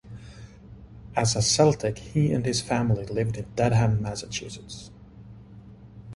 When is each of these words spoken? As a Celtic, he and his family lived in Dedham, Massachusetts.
As 1.15 1.35
a 1.35 1.43
Celtic, 1.43 1.99
he 1.99 2.33
and 2.33 2.43
his 2.43 2.59
family 2.59 3.05
lived 3.05 3.37
in 3.37 3.45
Dedham, 3.55 4.01
Massachusetts. 4.01 4.89